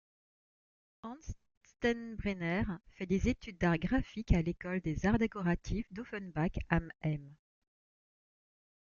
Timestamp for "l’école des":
4.41-5.05